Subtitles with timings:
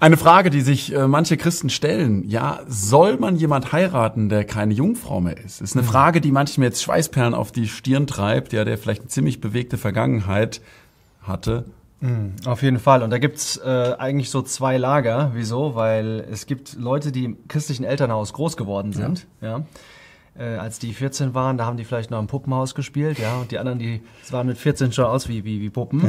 [0.00, 4.72] Eine Frage, die sich äh, manche Christen stellen, ja, soll man jemand heiraten, der keine
[4.72, 5.60] Jungfrau mehr ist?
[5.60, 5.88] Ist eine Mhm.
[5.88, 9.76] Frage, die manchem jetzt Schweißperlen auf die Stirn treibt, ja, der vielleicht eine ziemlich bewegte
[9.76, 10.60] Vergangenheit
[11.22, 11.64] hatte.
[12.46, 13.02] Auf jeden Fall.
[13.02, 15.32] Und da gibt's äh, eigentlich so zwei Lager.
[15.34, 15.74] Wieso?
[15.74, 19.26] Weil es gibt Leute, die im christlichen Elternhaus groß geworden sind.
[19.40, 19.66] Ja.
[20.38, 23.38] Äh, als die 14 waren, da haben die vielleicht noch im Puppenhaus gespielt, ja.
[23.38, 26.02] Und die anderen, die waren mit 14 schon aus wie, wie, wie Puppen.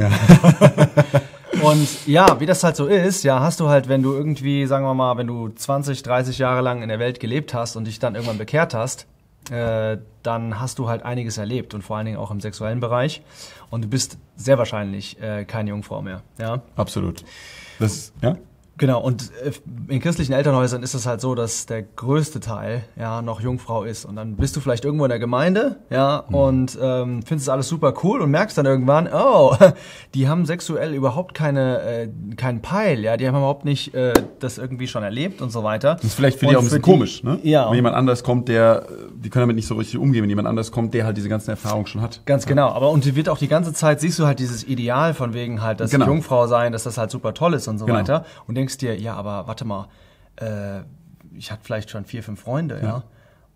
[1.62, 4.84] Und ja, wie das halt so ist, ja, hast du halt, wenn du irgendwie, sagen
[4.84, 7.98] wir mal, wenn du 20, 30 Jahre lang in der Welt gelebt hast und dich
[7.98, 9.06] dann irgendwann bekehrt hast,
[9.50, 13.22] äh, dann hast du halt einiges erlebt und vor allen Dingen auch im sexuellen Bereich.
[13.70, 16.22] Und du bist sehr wahrscheinlich äh, keine Jungfrau mehr.
[16.38, 17.24] Ja, Absolut.
[17.78, 18.36] Das, ja?
[18.80, 19.00] Genau.
[19.00, 19.52] Und äh,
[19.92, 24.04] in christlichen Elternhäusern ist es halt so, dass der größte Teil ja noch Jungfrau ist.
[24.04, 27.94] Und dann bist du vielleicht irgendwo in der Gemeinde, ja, und ähm, findest alles super
[28.02, 29.54] cool und merkst dann irgendwann, oh,
[30.14, 34.58] die haben sexuell überhaupt keine äh, keinen Peil, ja, die haben überhaupt nicht äh, das
[34.58, 35.94] irgendwie schon erlebt und so weiter.
[35.96, 37.38] Das ist vielleicht für Und die auch ein bisschen die- komisch, ne?
[37.42, 37.68] Ja.
[37.68, 40.48] Wenn jemand anders kommt, der, äh, die können damit nicht so richtig umgehen, wenn jemand
[40.48, 42.22] anders kommt, der halt diese ganzen Erfahrungen schon hat.
[42.26, 45.14] Ganz genau, aber und die wird auch die ganze Zeit, siehst du halt dieses Ideal
[45.14, 46.06] von wegen halt, dass Genau.
[46.06, 47.98] Jungfrau sein, dass das halt super toll ist und so Genau.
[47.98, 48.24] weiter.
[48.46, 49.88] Und denkst dir, ja, aber warte mal,
[50.36, 50.80] äh,
[51.36, 53.04] ich hatte vielleicht schon vier, fünf Freunde, ja.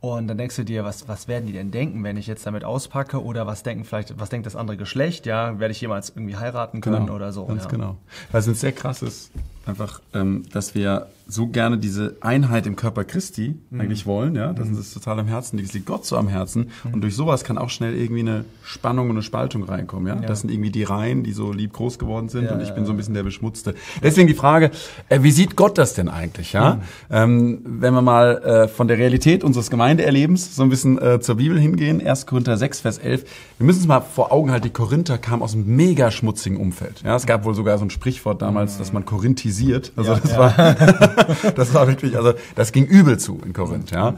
[0.01, 2.63] Und dann denkst du dir, was, was werden die denn denken, wenn ich jetzt damit
[2.63, 3.25] auspacke?
[3.25, 5.25] Oder was denken vielleicht, was denkt das andere Geschlecht?
[5.25, 7.47] Ja, werde ich jemals irgendwie heiraten können oder so?
[7.47, 7.71] Ganz ja.
[7.71, 7.97] genau.
[8.31, 9.31] Weil es uns sehr krass ist,
[9.65, 13.81] einfach, ähm, dass wir so gerne diese Einheit im Körper Christi Mhm.
[13.81, 14.53] eigentlich wollen, ja.
[14.53, 15.59] Das ist uns total am Herzen.
[15.59, 16.71] Es liegt Gott so am Herzen.
[16.93, 20.15] Und durch sowas kann auch schnell irgendwie eine Spannung und eine Spaltung reinkommen, ja.
[20.27, 22.75] Das sind irgendwie die Reihen, die so lieb groß geworden sind Ja, und ich ja,
[22.75, 23.75] bin so ein bisschen der Beschmutzte.
[24.03, 24.71] Deswegen die Frage,
[25.09, 26.81] äh, wie sieht Gott das denn eigentlich, ja?
[27.11, 31.37] Ähm, wenn wir mal äh, von der Realität unseres Gemeindeerlebens so ein bisschen äh, zur
[31.37, 32.27] Bibel hingehen, 1.
[32.27, 33.25] Korinther 6, Vers 11.
[33.59, 37.03] Wir müssen uns mal vor Augen halten, die Korinther kamen aus einem mega schmutzigen Umfeld.
[37.05, 39.93] Ja, es gab wohl sogar so ein Sprichwort damals, dass man korinthisiert.
[39.97, 40.39] Also Ja, das ja.
[40.39, 41.14] war
[41.57, 44.15] das war wirklich, also das ging übel zu in Korinth, ja.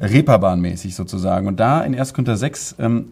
[0.00, 1.46] Reeperbahnmäßig sozusagen.
[1.46, 2.12] Und da in 1.
[2.12, 3.08] Korinther 6 ähm,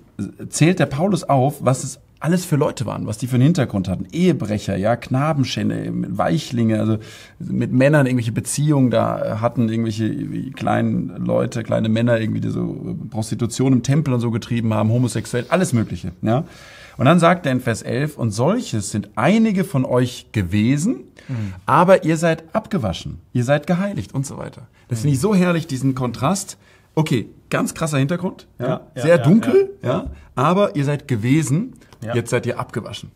[0.48, 3.89] zählt der Paulus auf, was es alles für Leute waren, was die für einen Hintergrund
[3.89, 4.07] hatten.
[4.13, 6.98] Ehebrecher, ja, Knabenschände, Weichlinge, also
[7.39, 12.97] mit Männern irgendwelche Beziehungen da äh, hatten, irgendwelche kleinen Leute, kleine Männer irgendwie, die so
[13.11, 16.45] Prostitution im Tempel und so getrieben haben, homosexuell, alles Mögliche, ja.
[16.98, 21.05] Und dann sagt er in Vers 11, und solches sind einige von euch gewesen,
[21.64, 24.67] aber ihr seid abgewaschen, ihr seid geheiligt und so weiter.
[24.89, 26.59] Das finde ich so herrlich, diesen Kontrast.
[27.00, 31.72] Okay, ganz krasser Hintergrund, ja, Ja, ja, sehr ja, dunkel, ja, aber ihr seid gewesen,
[32.05, 32.14] Ja.
[32.14, 33.11] jetzt seid ihr abgewaschen.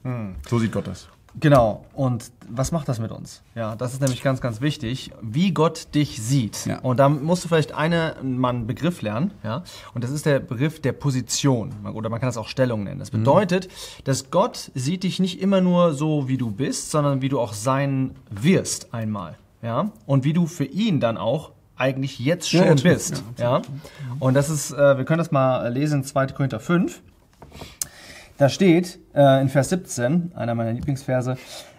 [0.48, 1.08] So sieht Gott das.
[1.38, 1.84] Genau.
[1.94, 3.42] Und was macht das mit uns?
[3.54, 6.64] Ja, das ist nämlich ganz, ganz wichtig, wie Gott dich sieht.
[6.64, 6.78] Ja.
[6.78, 9.64] Und da musst du vielleicht eine, mal einen Begriff lernen, ja.
[9.94, 11.74] Und das ist der Begriff der Position.
[11.92, 13.00] Oder man kann das auch Stellung nennen.
[13.00, 13.68] Das bedeutet,
[14.04, 17.52] dass Gott sieht dich nicht immer nur so, wie du bist, sondern wie du auch
[17.52, 19.36] sein wirst einmal.
[19.60, 19.90] Ja.
[20.06, 22.90] Und wie du für ihn dann auch eigentlich jetzt Ja, schon schon.
[22.90, 23.22] bist.
[23.38, 23.62] Ja.
[24.20, 26.28] Und das ist, äh, wir können das mal lesen, 2.
[26.28, 27.00] Korinther 5.
[28.38, 31.36] Da steht äh, in Vers 17, einer meiner Lieblingsverse,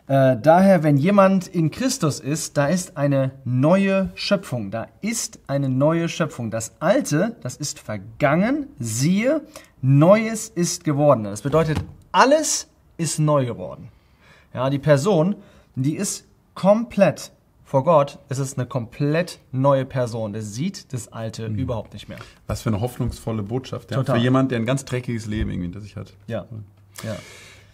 [0.08, 4.70] äh, daher, wenn jemand in Christus ist, da ist eine neue Schöpfung.
[4.70, 6.52] Da ist eine neue Schöpfung.
[6.52, 8.68] Das Alte, das ist vergangen.
[8.78, 9.42] Siehe,
[9.82, 11.24] Neues ist geworden.
[11.24, 11.80] Das bedeutet,
[12.12, 12.68] alles
[12.98, 13.90] ist neu geworden.
[14.54, 15.36] Ja, die Person,
[15.76, 17.32] die ist komplett
[17.66, 18.20] vor Gott.
[18.30, 20.32] Es ist eine komplett neue Person.
[20.32, 22.20] Der sieht das Alte überhaupt nicht mehr.
[22.48, 24.18] Was für eine hoffnungsvolle Botschaft, ja, Total.
[24.18, 26.14] für jemand, der ein ganz dreckiges Leben irgendwie hinter sich hat.
[26.28, 26.46] Ja,
[27.04, 27.16] ja.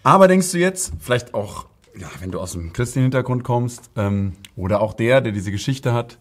[0.04, 1.66] Aber denkst du jetzt, vielleicht auch,
[1.96, 5.94] ja, wenn du aus einem christlichen Hintergrund kommst, ähm, oder auch der, der diese Geschichte
[5.94, 6.18] hat,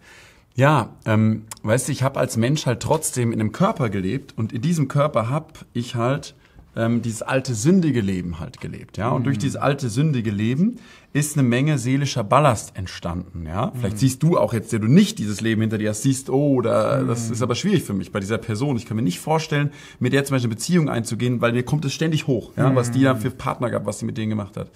[0.55, 4.53] ja, ähm, weißt du, ich habe als Mensch halt trotzdem in einem Körper gelebt und
[4.53, 6.35] in diesem Körper habe ich halt
[6.77, 9.11] ähm, dieses alte sündige Leben halt gelebt, ja.
[9.11, 10.77] Und durch dieses alte sündige Leben
[11.13, 13.73] ist eine Menge seelischer Ballast entstanden, ja.
[13.79, 16.55] Vielleicht siehst du auch jetzt, der du nicht dieses Leben hinter dir hast, siehst, oh,
[16.55, 18.77] oder das ist aber schwierig für mich bei dieser Person.
[18.77, 21.85] Ich kann mir nicht vorstellen, mit der zum Beispiel eine Beziehung einzugehen, weil mir kommt
[21.85, 24.57] es ständig hoch, ja, was die da für Partner gab, was sie mit denen gemacht
[24.57, 24.71] hat.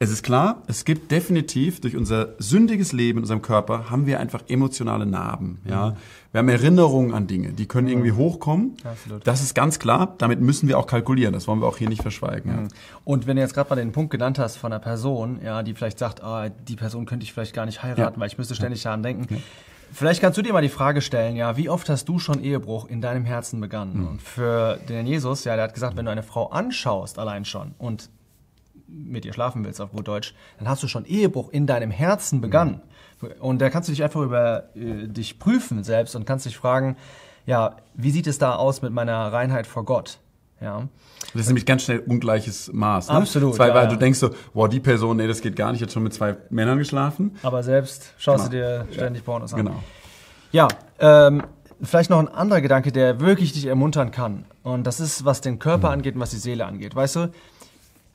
[0.00, 4.20] Es ist klar, es gibt definitiv durch unser sündiges Leben in unserem Körper haben wir
[4.20, 5.96] einfach emotionale Narben, ja.
[6.30, 8.76] Wir haben Erinnerungen an Dinge, die können irgendwie hochkommen.
[8.84, 9.26] Absolut.
[9.26, 12.02] Das ist ganz klar, damit müssen wir auch kalkulieren, das wollen wir auch hier nicht
[12.02, 12.50] verschweigen.
[12.50, 12.68] Ja.
[13.04, 15.74] Und wenn du jetzt gerade mal den Punkt genannt hast von einer Person, ja, die
[15.74, 18.20] vielleicht sagt, ah, die Person könnte ich vielleicht gar nicht heiraten, Ja.
[18.20, 19.42] weil ich müsste ständig daran denken.
[19.90, 22.88] Vielleicht kannst du dir mal die Frage stellen, ja, wie oft hast du schon Ehebruch
[22.88, 24.06] in deinem Herzen begangen?
[24.06, 27.74] Und für den Jesus, ja, der hat gesagt, wenn du eine Frau anschaust, allein schon,
[27.78, 28.10] und
[28.88, 32.40] mit ihr schlafen willst, auf gut Deutsch, dann hast du schon Ehebruch in deinem Herzen
[32.40, 32.80] begangen.
[33.40, 36.96] Und da kannst du dich einfach über äh, dich prüfen selbst und kannst dich fragen,
[37.46, 40.18] ja, wie sieht es da aus mit meiner Reinheit vor Gott?
[40.60, 40.88] Ja.
[41.32, 43.08] Das ist nämlich ganz schnell ungleiches Maß.
[43.08, 43.14] Ne?
[43.14, 43.90] Absolut, Zwei, ja, weil ja.
[43.90, 46.36] du denkst so, boah, die Person, nee, das geht gar nicht, hat schon mit zwei
[46.50, 47.36] Männern geschlafen.
[47.42, 48.66] Aber selbst schaust Genau.
[48.84, 49.64] du dir ständig Pornos an.
[49.64, 49.82] Genau.
[50.52, 50.68] Ja,
[50.98, 51.42] ähm,
[51.82, 54.44] vielleicht noch ein anderer Gedanke, der wirklich dich ermuntern kann.
[54.62, 56.94] Und das ist, was den Körper angeht und was die Seele angeht.
[56.94, 57.28] Weißt du,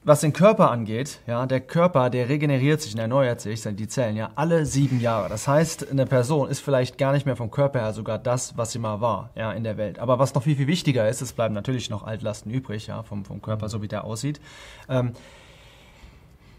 [0.05, 3.87] was den Körper angeht, ja, der Körper, der regeneriert sich und erneuert sich, sind die
[3.87, 5.29] Zellen, ja, alle sieben Jahre.
[5.29, 8.71] Das heißt, eine Person ist vielleicht gar nicht mehr vom Körper her sogar das, was
[8.71, 9.99] sie mal war, ja, in der Welt.
[9.99, 13.23] Aber was noch viel, viel wichtiger ist, es bleiben natürlich noch Altlasten übrig, ja, vom,
[13.23, 14.41] vom Körper, so wie der aussieht.
[14.89, 15.13] Ähm,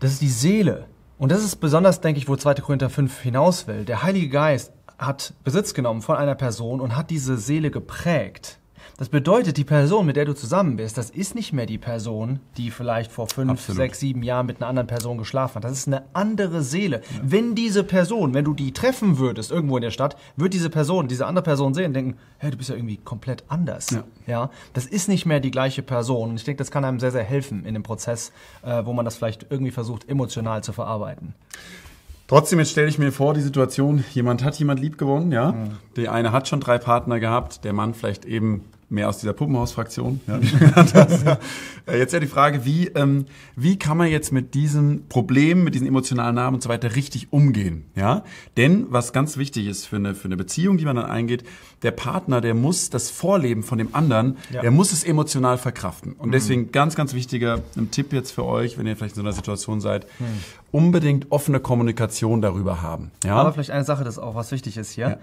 [0.00, 0.86] das ist die Seele.
[1.18, 2.54] Und das ist besonders, denke ich, wo 2.
[2.54, 3.84] Korinther 5 hinaus will.
[3.84, 8.58] Der Heilige Geist hat Besitz genommen von einer Person und hat diese Seele geprägt.
[8.96, 12.38] Das bedeutet, die Person, mit der du zusammen bist, das ist nicht mehr die Person,
[12.56, 13.76] die vielleicht vor fünf, Absolut.
[13.76, 15.64] sechs, sieben Jahren mit einer anderen Person geschlafen hat.
[15.64, 17.00] Das ist eine andere Seele.
[17.20, 21.08] Wenn diese Person, wenn du die treffen würdest irgendwo in der Stadt, wird diese Person,
[21.08, 23.90] diese andere Person sehen und denken, hey, du bist ja irgendwie komplett anders.
[23.90, 24.04] Ja.
[24.26, 26.30] Ja, das ist nicht mehr die gleiche Person.
[26.30, 28.30] Und ich denke, das kann einem sehr, sehr helfen in dem Prozess,
[28.62, 31.34] äh, wo man das vielleicht irgendwie versucht, emotional zu verarbeiten.
[32.28, 35.54] Trotzdem, jetzt stelle ich mir vor, die Situation, jemand hat jemand lieb gewonnen, ja.
[35.96, 38.64] Der eine hat schon drei Partner gehabt, der Mann vielleicht eben
[38.94, 40.20] mehr aus dieser Puppenhausfraktion.
[40.26, 40.40] Ja.
[41.86, 43.26] Äh, Jetzt ja die Frage, wie, ähm,
[43.56, 47.30] wie kann man jetzt mit diesem Problem, mit diesen emotionalen Namen und so weiter richtig
[47.30, 47.84] umgehen?
[47.94, 48.24] Ja,
[48.56, 51.44] denn was ganz wichtig ist für eine, für eine Beziehung, die man dann eingeht,
[51.82, 54.62] der Partner, der muss das Vorleben von dem anderen, Ja.
[54.62, 56.14] der muss es emotional verkraften.
[56.14, 59.26] Und deswegen ganz, ganz wichtiger ein Tipp jetzt für euch, wenn ihr vielleicht in so
[59.28, 60.06] einer Situation seid,
[60.72, 63.10] unbedingt offene Kommunikation darüber haben.
[63.24, 65.08] Ja, Aber vielleicht eine Sache, das auch was wichtig ist hier.
[65.08, 65.18] Ja.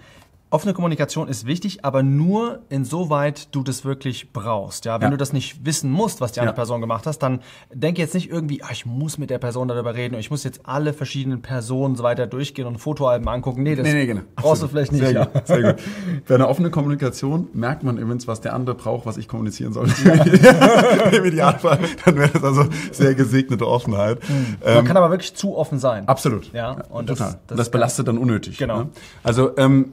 [0.52, 4.84] Offene Kommunikation ist wichtig, aber nur insoweit du das wirklich brauchst.
[4.84, 5.10] Ja, wenn Ja.
[5.12, 6.56] du das nicht wissen musst, was die andere Ja.
[6.56, 7.40] Person gemacht hast, dann
[7.72, 10.44] denk jetzt nicht irgendwie, ah, ich muss mit der Person darüber reden und ich muss
[10.44, 13.62] jetzt alle verschiedenen Personen so weiter durchgehen und Fotoalben angucken.
[13.62, 14.20] Nee, das Nee, nee, genau.
[14.36, 14.70] brauchst du Absolut.
[14.72, 15.02] vielleicht nicht.
[15.04, 15.24] Sehr ja.
[15.24, 15.82] gut, sehr gut.
[16.28, 19.86] Bei einer offenen Kommunikation merkt man übrigens, was der andere braucht, was ich kommunizieren soll.
[21.12, 24.18] Im Idealfall, dann wäre das also sehr gesegnete Offenheit.
[24.28, 26.06] Man Ähm, kann aber wirklich zu offen sein.
[26.08, 26.52] Absolut.
[26.52, 27.38] Ja, und das- total.
[27.46, 28.58] das das, belastet dann unnötig.
[28.58, 28.80] Genau.
[28.80, 28.88] Ne?
[29.22, 29.92] Also ähm,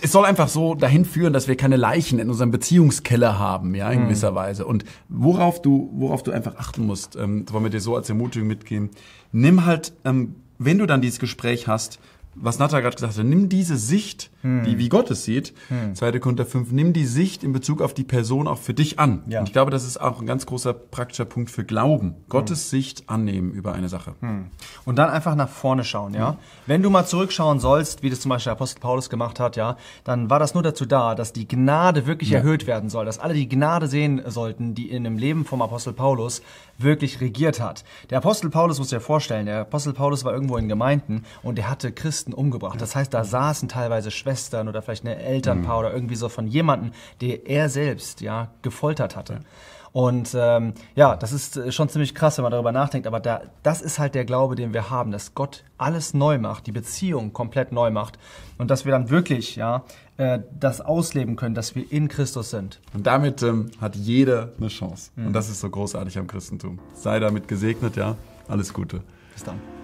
[0.00, 3.90] es soll einfach so dahin führen, dass wir keine Leichen in unserem Beziehungskeller haben, ja,
[3.90, 4.66] in gewisser Weise.
[4.66, 8.08] Und worauf du, worauf du einfach achten musst, ähm, das wollen wir dir so als
[8.08, 8.90] Ermutigung mitgeben,
[9.32, 11.98] nimm halt, ähm, wenn du dann dieses Gespräch hast,
[12.34, 15.52] was Nata gerade gesagt hat, nimm diese Sicht, die wie Gott es sieht,
[15.94, 16.18] 2.
[16.20, 19.24] Korinther 5, nimm die Sicht in Bezug auf die Person auch für dich an.
[19.26, 19.40] Ja.
[19.40, 22.14] Und ich glaube, das ist auch ein ganz großer praktischer Punkt für Glauben.
[22.28, 24.14] Gottes Sicht annehmen über eine Sache.
[24.84, 26.36] Und dann einfach nach vorne schauen, ja.
[26.66, 29.76] Wenn du mal zurückschauen sollst, wie das zum Beispiel der Apostel Paulus gemacht hat, ja,
[30.04, 33.34] dann war das nur dazu da, dass die Gnade wirklich erhöht werden soll, dass alle
[33.34, 36.42] die Gnade sehen sollten, die in dem Leben vom Apostel Paulus
[36.78, 37.82] wirklich regiert hat.
[38.10, 41.68] Der Apostel Paulus muss dir vorstellen, der Apostel Paulus war irgendwo in Gemeinden und er
[41.68, 42.80] hatte Christen umgebracht.
[42.80, 44.27] Das heißt, da saßen teilweise Schwestern
[44.68, 49.40] oder vielleicht ein Elternpaar oder irgendwie so von jemandem, der er selbst, ja, gefoltert hatte.
[49.92, 53.06] Und ähm, ja, das ist äh, schon ziemlich krass, wenn man darüber nachdenkt.
[53.06, 56.66] Aber da, das ist halt der Glaube, den wir haben, dass Gott alles neu macht,
[56.66, 58.18] die Beziehung komplett neu macht
[58.58, 59.84] und dass wir dann wirklich ja
[60.16, 62.80] äh, das ausleben können, dass wir in Christus sind.
[62.94, 65.10] Und damit ähm, hat jeder eine Chance.
[65.16, 65.28] Mhm.
[65.28, 66.78] Und das ist so großartig am Christentum.
[66.94, 68.16] Sei damit gesegnet, ja.
[68.46, 69.02] Alles Gute.
[69.34, 69.77] Bis dann.